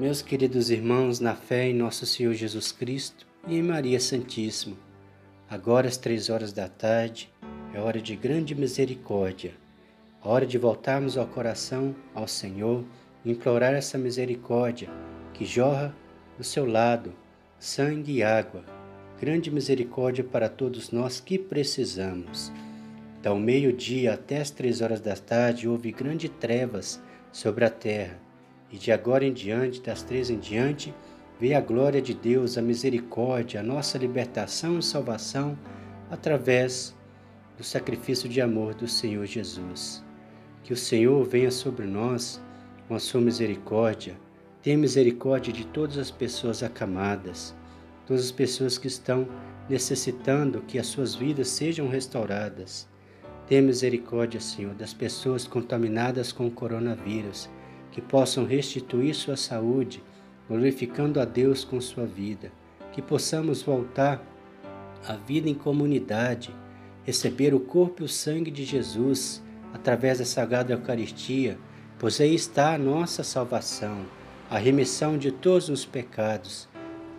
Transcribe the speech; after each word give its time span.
Meus 0.00 0.22
queridos 0.22 0.70
irmãos, 0.70 1.18
na 1.18 1.34
fé 1.34 1.66
em 1.66 1.74
nosso 1.74 2.06
Senhor 2.06 2.32
Jesus 2.32 2.70
Cristo 2.70 3.26
e 3.48 3.56
em 3.56 3.62
Maria 3.64 3.98
Santíssima, 3.98 4.76
agora 5.50 5.88
às 5.88 5.96
três 5.96 6.30
horas 6.30 6.52
da 6.52 6.68
tarde 6.68 7.28
é 7.74 7.80
hora 7.80 8.00
de 8.00 8.14
grande 8.14 8.54
misericórdia, 8.54 9.54
hora 10.22 10.46
de 10.46 10.56
voltarmos 10.56 11.18
ao 11.18 11.26
coração 11.26 11.96
ao 12.14 12.28
Senhor 12.28 12.84
e 13.24 13.32
implorar 13.32 13.74
essa 13.74 13.98
misericórdia 13.98 14.88
que 15.34 15.44
jorra 15.44 15.92
do 16.36 16.44
seu 16.44 16.64
lado, 16.64 17.12
sangue 17.58 18.18
e 18.18 18.22
água, 18.22 18.64
grande 19.20 19.50
misericórdia 19.50 20.22
para 20.22 20.48
todos 20.48 20.92
nós 20.92 21.18
que 21.18 21.36
precisamos. 21.36 22.52
Da 23.20 23.34
meio-dia 23.34 24.14
até 24.14 24.40
as 24.40 24.50
três 24.52 24.80
horas 24.80 25.00
da 25.00 25.16
tarde 25.16 25.68
houve 25.68 25.90
grandes 25.90 26.30
trevas 26.38 27.02
sobre 27.32 27.64
a 27.64 27.70
terra 27.70 28.27
e 28.70 28.76
de 28.76 28.92
agora 28.92 29.24
em 29.24 29.32
diante, 29.32 29.80
das 29.80 30.02
três 30.02 30.30
em 30.30 30.38
diante, 30.38 30.94
vê 31.40 31.54
a 31.54 31.60
glória 31.60 32.02
de 32.02 32.12
Deus, 32.12 32.58
a 32.58 32.62
misericórdia, 32.62 33.60
a 33.60 33.62
nossa 33.62 33.96
libertação 33.96 34.78
e 34.78 34.82
salvação 34.82 35.58
através 36.10 36.94
do 37.56 37.64
sacrifício 37.64 38.28
de 38.28 38.40
amor 38.40 38.74
do 38.74 38.86
Senhor 38.86 39.24
Jesus. 39.24 40.04
Que 40.62 40.72
o 40.72 40.76
Senhor 40.76 41.24
venha 41.24 41.50
sobre 41.50 41.86
nós 41.86 42.40
com 42.86 42.94
a 42.94 42.98
sua 42.98 43.20
misericórdia. 43.20 44.18
Tenha 44.62 44.76
misericórdia 44.76 45.52
de 45.52 45.64
todas 45.66 45.96
as 45.96 46.10
pessoas 46.10 46.62
acamadas, 46.62 47.54
todas 48.06 48.24
as 48.24 48.32
pessoas 48.32 48.76
que 48.76 48.86
estão 48.86 49.26
necessitando 49.68 50.62
que 50.66 50.78
as 50.78 50.86
suas 50.86 51.14
vidas 51.14 51.48
sejam 51.48 51.88
restauradas. 51.88 52.88
Tenha 53.46 53.62
misericórdia, 53.62 54.40
Senhor, 54.40 54.74
das 54.74 54.92
pessoas 54.92 55.46
contaminadas 55.46 56.32
com 56.32 56.46
o 56.46 56.50
coronavírus 56.50 57.48
que 57.98 58.02
possam 58.02 58.44
restituir 58.44 59.12
sua 59.12 59.36
saúde, 59.36 60.00
glorificando 60.48 61.20
a 61.20 61.24
Deus 61.24 61.64
com 61.64 61.80
sua 61.80 62.06
vida, 62.06 62.52
que 62.92 63.02
possamos 63.02 63.60
voltar 63.60 64.24
à 65.04 65.14
vida 65.14 65.48
em 65.48 65.54
comunidade, 65.54 66.54
receber 67.02 67.52
o 67.52 67.58
corpo 67.58 68.02
e 68.02 68.04
o 68.04 68.08
sangue 68.08 68.52
de 68.52 68.64
Jesus 68.64 69.42
através 69.74 70.20
da 70.20 70.24
Sagrada 70.24 70.72
Eucaristia, 70.72 71.58
pois 71.98 72.20
aí 72.20 72.36
está 72.36 72.72
a 72.72 72.78
nossa 72.78 73.24
salvação, 73.24 74.06
a 74.48 74.58
remissão 74.58 75.18
de 75.18 75.32
todos 75.32 75.68
os 75.68 75.84
pecados. 75.84 76.68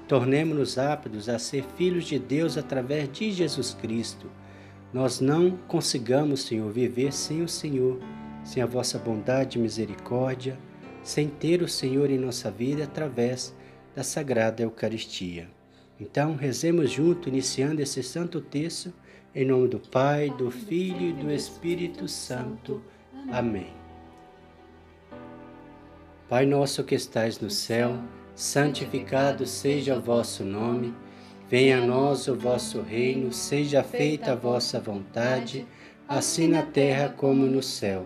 Tornemos-nos 0.08 0.78
aptos 0.78 1.28
a 1.28 1.38
ser 1.38 1.66
filhos 1.76 2.06
de 2.06 2.18
Deus 2.18 2.58
através 2.58 3.12
de 3.12 3.34
Jesus 3.34 3.74
Cristo. 3.74 4.28
Nós 4.94 5.20
não 5.20 5.60
consigamos, 5.68 6.44
Senhor, 6.44 6.72
viver 6.72 7.12
sem 7.12 7.42
o 7.42 7.50
Senhor, 7.50 8.00
sem 8.46 8.64
a 8.64 8.66
vossa 8.66 8.98
bondade 8.98 9.60
e 9.60 9.62
misericórdia 9.62 10.58
sem 11.04 11.28
ter 11.28 11.62
o 11.62 11.68
Senhor 11.68 12.10
em 12.10 12.18
nossa 12.18 12.52
vida 12.52 12.84
através 12.84 13.56
da 13.96 14.04
Sagrada 14.04 14.64
Eucaristia. 14.64 15.50
Então, 16.00 16.36
rezemos 16.36 16.90
junto, 16.92 17.28
iniciando 17.28 17.82
esse 17.82 18.02
santo 18.02 18.40
texto, 18.40 18.94
em 19.36 19.46
nome 19.46 19.68
do 19.68 19.80
Pai, 19.80 20.30
do 20.30 20.50
Filho 20.50 21.10
e 21.10 21.14
do 21.14 21.32
Espírito 21.32 22.08
Santo. 22.08 22.82
Amém. 23.32 23.74
Pai 26.30 26.46
nosso 26.46 26.84
que 26.84 26.96
estais 26.96 27.40
no 27.40 27.50
céu, 27.50 27.98
santificado 28.36 29.46
seja 29.46 29.98
o 29.98 30.02
vosso 30.02 30.44
nome. 30.44 30.94
Venha 31.50 31.80
a 31.80 31.86
nós 31.86 32.28
o 32.28 32.36
vosso 32.36 32.82
reino, 32.82 33.34
seja 33.34 33.84
feita 33.84 34.34
a 34.34 34.36
vossa 34.36 34.80
vontade, 34.80 35.66
assim 36.08 36.48
na 36.48 36.62
terra 36.62 37.10
como 37.10 37.48
no 37.48 37.64
céu. 37.64 38.06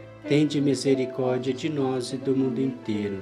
tende 0.27 0.61
misericórdia 0.61 1.53
de 1.53 1.69
nós 1.69 2.13
e 2.13 2.17
do 2.17 2.35
mundo 2.35 2.59
inteiro. 2.61 3.19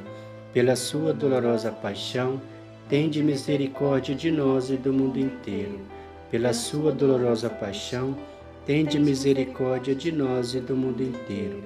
Pela 0.54 0.76
sua 0.76 1.14
dolorosa 1.14 1.72
paixão, 1.72 2.42
tende 2.90 3.24
misericórdia 3.24 4.14
de 4.16 4.32
nós 4.32 4.70
e 4.70 4.78
do 4.78 4.92
mundo 4.92 5.20
inteiro. 5.20 5.80
Pela 6.30 6.54
sua 6.54 6.92
dolorosa 6.92 7.50
paixão, 7.50 8.16
tende 8.66 9.00
misericórdia 9.00 9.96
de 9.96 10.12
nós 10.12 10.54
e 10.54 10.60
do 10.60 10.76
mundo 10.76 11.02
inteiro. 11.02 11.64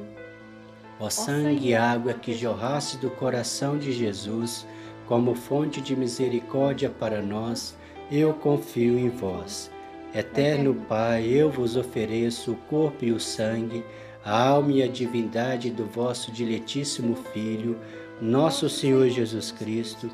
Ó 0.99 1.09
sangue 1.09 1.69
e 1.69 1.75
água 1.75 2.13
que 2.13 2.33
jorrasse 2.33 2.97
do 2.97 3.09
coração 3.09 3.77
de 3.77 3.91
Jesus, 3.91 4.65
como 5.07 5.35
fonte 5.35 5.81
de 5.81 5.95
misericórdia 5.95 6.89
para 6.89 7.21
nós, 7.21 7.75
eu 8.11 8.33
confio 8.33 8.97
em 8.97 9.09
vós. 9.09 9.69
Eterno 10.15 10.75
Pai, 10.87 11.25
eu 11.25 11.49
vos 11.49 11.75
ofereço 11.75 12.51
o 12.51 12.55
corpo 12.69 13.03
e 13.03 13.11
o 13.11 13.19
sangue, 13.19 13.83
a 14.25 14.47
alma 14.47 14.71
e 14.71 14.83
a 14.83 14.87
divindade 14.87 15.69
do 15.69 15.85
vosso 15.85 16.31
diletíssimo 16.31 17.15
Filho, 17.33 17.77
nosso 18.21 18.69
Senhor 18.69 19.09
Jesus 19.09 19.51
Cristo, 19.51 20.09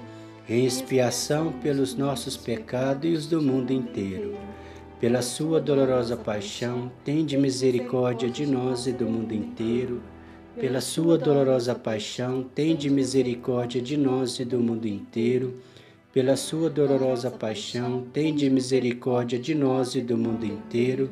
em 0.47 0.65
expiação 0.65 1.51
pelos 1.51 1.93
nossos 1.95 2.35
pecados 2.35 3.09
e 3.09 3.13
os 3.13 3.27
do 3.27 3.39
mundo 3.41 3.71
inteiro. 3.71 4.35
Pela 4.99 5.21
sua 5.21 5.61
dolorosa 5.61 6.17
paixão, 6.17 6.91
tende 7.05 7.37
misericórdia 7.37 8.29
de 8.29 8.45
nós 8.45 8.87
e 8.87 8.91
do 8.91 9.05
mundo 9.05 9.33
inteiro. 9.33 10.01
Pela 10.59 10.81
sua 10.81 11.17
dolorosa 11.17 11.75
paixão, 11.75 12.43
tende 12.43 12.89
misericórdia 12.89 13.81
de 13.81 13.95
nós 13.95 14.39
e 14.39 14.43
do 14.43 14.59
mundo 14.59 14.87
inteiro. 14.87 15.53
Pela 16.11 16.35
sua 16.35 16.69
dolorosa 16.69 17.29
paixão, 17.29 18.07
tende 18.11 18.49
misericórdia 18.49 19.37
de 19.37 19.53
nós 19.53 19.93
e 19.93 20.01
do 20.01 20.17
mundo 20.17 20.45
inteiro. 20.45 21.11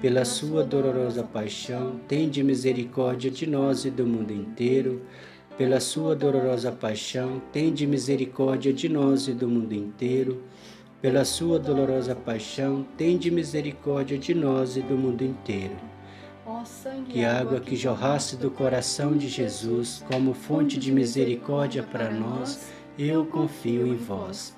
Pela 0.00 0.24
sua 0.24 0.62
dolorosa 0.62 1.22
paixão, 1.22 2.00
tende 2.06 2.42
misericórdia 2.42 3.30
de 3.30 3.46
nós 3.46 3.84
e 3.84 3.90
do 3.90 4.06
mundo 4.06 4.32
inteiro. 4.32 5.02
Pela 5.56 5.80
sua 5.80 6.14
dolorosa 6.14 6.70
paixão, 6.70 7.42
tende 7.52 7.86
misericórdia 7.86 8.72
de 8.72 8.88
nós 8.88 9.26
e 9.28 9.32
do 9.32 9.48
mundo 9.48 9.72
inteiro. 9.72 10.42
Pela 11.02 11.24
sua 11.24 11.58
dolorosa 11.58 12.14
paixão, 12.14 12.86
tende 12.96 13.30
misericórdia 13.30 14.16
de 14.16 14.34
nós 14.34 14.76
e 14.76 14.82
do 14.82 14.96
mundo 14.96 15.22
inteiro 15.24 15.76
que 17.08 17.24
água 17.24 17.60
que 17.60 17.76
jorrasse 17.76 18.36
do 18.36 18.50
coração 18.50 19.16
de 19.16 19.28
Jesus 19.28 20.04
como 20.10 20.32
fonte 20.32 20.78
de 20.78 20.90
misericórdia 20.90 21.82
para 21.82 22.10
nós, 22.10 22.70
eu 22.98 23.26
confio 23.26 23.86
em 23.86 23.96
vós. 23.96 24.57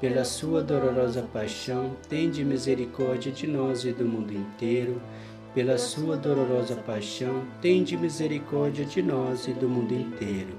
Pela 0.00 0.24
sua 0.24 0.60
dolorosa 0.62 1.22
paixão, 1.22 1.96
tende 2.08 2.44
misericórdia 2.44 3.30
de 3.30 3.46
nós 3.46 3.84
e 3.84 3.92
do 3.92 4.04
mundo 4.04 4.32
inteiro. 4.32 5.00
Pela 5.54 5.78
sua 5.78 6.16
dolorosa 6.16 6.74
paixão, 6.74 7.44
tende 7.62 7.96
misericórdia 7.96 8.84
de 8.84 9.00
nós 9.00 9.46
e 9.46 9.52
do 9.52 9.68
mundo 9.68 9.94
inteiro. 9.94 10.54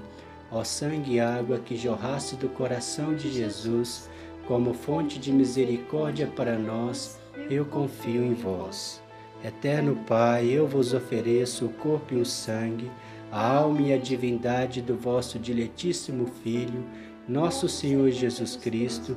ó 0.50 0.64
sangue 0.64 1.14
e 1.14 1.20
água 1.20 1.58
que 1.58 1.76
jorrasse 1.76 2.36
do 2.36 2.48
coração 2.48 3.14
de 3.14 3.30
Jesus, 3.30 4.08
como 4.48 4.72
fonte 4.72 5.18
de 5.18 5.30
misericórdia 5.30 6.26
para 6.26 6.58
nós, 6.58 7.20
eu 7.50 7.64
confio 7.66 8.24
em 8.24 8.32
vós. 8.32 9.02
Eterno 9.44 9.96
Pai, 10.06 10.46
eu 10.46 10.66
vos 10.66 10.94
ofereço 10.94 11.66
o 11.66 11.72
corpo 11.74 12.14
e 12.14 12.18
o 12.18 12.24
sangue, 12.24 12.90
a 13.30 13.56
alma 13.58 13.82
e 13.82 13.92
a 13.92 13.98
divindade 13.98 14.80
do 14.80 14.96
vosso 14.96 15.38
diletíssimo 15.38 16.26
Filho, 16.42 16.82
nosso 17.28 17.68
Senhor 17.68 18.10
Jesus 18.10 18.56
Cristo, 18.56 19.16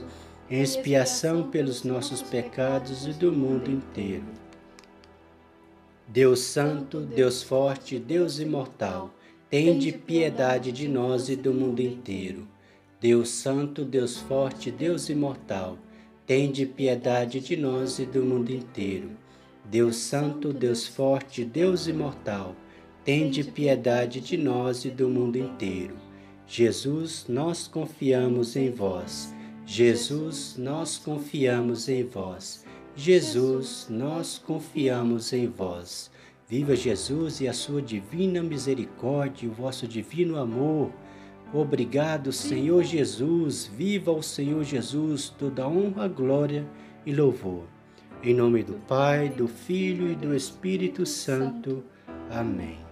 em 0.49 0.61
expiação 0.61 1.49
pelos 1.49 1.83
nossos 1.83 2.21
pecados 2.21 3.05
e 3.05 3.11
do 3.11 3.31
mundo 3.31 3.69
inteiro. 3.69 4.25
Deus 6.07 6.39
Santo, 6.39 7.01
Deus 7.01 7.43
Forte, 7.43 7.99
Deus 7.99 8.39
Imortal, 8.39 9.13
tende 9.47 9.91
piedade 9.91 10.71
de 10.71 10.87
nós 10.87 11.29
e 11.29 11.35
do 11.35 11.53
mundo 11.53 11.81
inteiro. 11.81 12.47
Deus 12.99 13.29
Santo, 13.29 13.85
Deus 13.85 14.17
Forte, 14.17 14.71
Deus 14.71 15.07
Imortal, 15.07 15.77
tende 16.25 16.65
piedade 16.65 17.39
de 17.39 17.55
nós 17.55 17.99
e 17.99 18.05
do 18.05 18.23
mundo 18.23 18.49
inteiro. 18.49 19.11
Deus 19.63 19.97
Santo, 19.97 20.51
Deus 20.51 20.87
Forte, 20.87 21.45
Deus 21.45 21.87
Imortal, 21.87 22.55
tende 23.05 23.43
piedade 23.43 24.19
de 24.19 24.35
nós 24.35 24.85
e 24.85 24.89
do 24.89 25.07
mundo 25.07 25.37
inteiro. 25.37 26.08
Jesus, 26.51 27.27
nós 27.29 27.67
confiamos 27.67 28.55
em 28.55 28.71
vós. 28.71 29.35
Jesus, 29.67 30.55
nós 30.57 30.97
confiamos 30.97 31.87
em 31.87 32.03
vós. 32.03 32.65
Jesus, 32.95 33.85
nós 33.87 34.39
confiamos 34.39 35.31
em 35.31 35.45
vós. 35.45 36.09
Viva 36.47 36.75
Jesus 36.75 37.39
e 37.39 37.47
a 37.47 37.53
sua 37.53 37.83
divina 37.83 38.41
misericórdia, 38.41 39.47
o 39.47 39.53
vosso 39.53 39.87
divino 39.87 40.37
amor. 40.37 40.91
Obrigado, 41.53 42.31
Senhor 42.31 42.83
Jesus. 42.83 43.67
Viva 43.67 44.11
o 44.11 44.23
Senhor 44.23 44.63
Jesus, 44.63 45.29
toda 45.29 45.67
honra, 45.67 46.07
glória 46.07 46.67
e 47.05 47.13
louvor. 47.13 47.65
Em 48.23 48.33
nome 48.33 48.63
do 48.63 48.73
Pai, 48.87 49.29
do 49.29 49.47
Filho 49.47 50.11
e 50.11 50.15
do 50.15 50.35
Espírito 50.35 51.05
Santo. 51.05 51.83
Amém. 52.31 52.88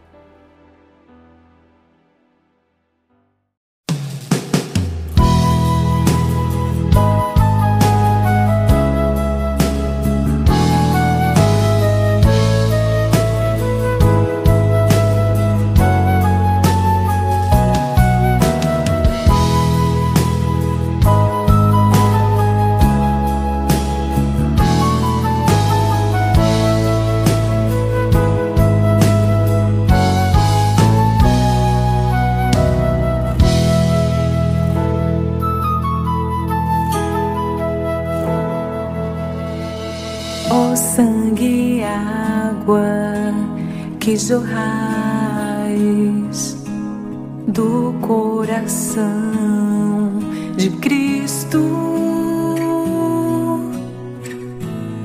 Que 44.07 44.15
jorrais 44.15 44.39
do 47.45 47.93
coração 47.99 49.03
de 50.55 50.69
Cristo 50.69 51.61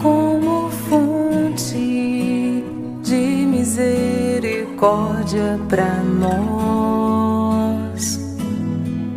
como 0.00 0.70
fonte 0.88 2.62
de 3.02 3.44
misericórdia 3.44 5.58
para 5.68 6.00
nós. 6.04 8.20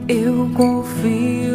Eu 0.07 0.49
confio 0.55 1.54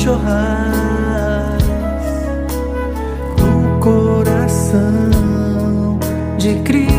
jorrais 0.00 1.62
do 3.36 3.80
coração 3.80 5.10
de 6.38 6.54
Cristo. 6.62 6.89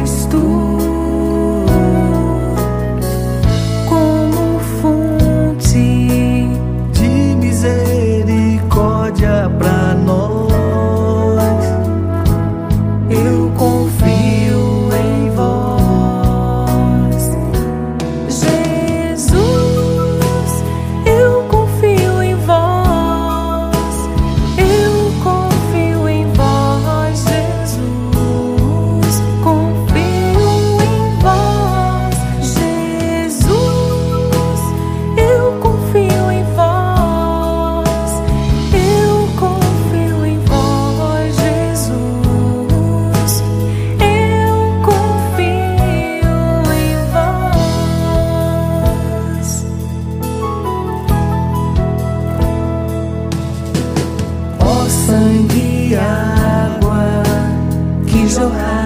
água 56.02 57.24
your 58.12 58.28
jorrar. 58.28 58.81